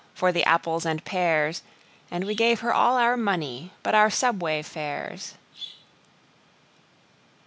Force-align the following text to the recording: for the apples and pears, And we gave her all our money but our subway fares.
for 0.15 0.31
the 0.31 0.43
apples 0.45 0.83
and 0.83 1.05
pears, 1.05 1.61
And 2.09 2.23
we 2.25 2.33
gave 2.33 2.61
her 2.61 2.73
all 2.73 2.97
our 2.97 3.15
money 3.15 3.71
but 3.83 3.93
our 3.93 4.09
subway 4.09 4.63
fares. 4.63 5.35